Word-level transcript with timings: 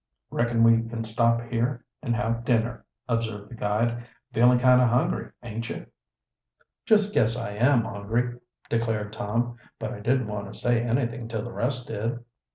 "Reckon 0.31 0.63
we 0.63 0.81
can 0.89 1.03
stop 1.03 1.41
here 1.41 1.85
and 2.01 2.15
have 2.15 2.43
dinner," 2.43 2.85
observed 3.07 3.51
the 3.51 3.55
guide. 3.55 4.03
"Feelin' 4.33 4.57
kind 4.57 4.81
o' 4.81 4.85
hungry, 4.85 5.29
aint 5.43 5.69
you?" 5.69 5.85
"Just 6.87 7.13
guess 7.13 7.37
I 7.37 7.51
am 7.51 7.83
hungry," 7.83 8.39
declared 8.67 9.13
Tom 9.13 9.57
"But 9.77 9.93
I 9.93 9.99
didn't 9.99 10.25
want 10.25 10.51
to 10.51 10.59
say 10.59 10.81
anything 10.81 11.27
till 11.27 11.43
the 11.43 11.51
rest 11.51 11.85
did." 11.87 12.17